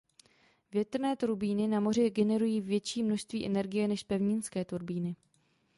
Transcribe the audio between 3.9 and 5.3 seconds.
pevninské turbíny.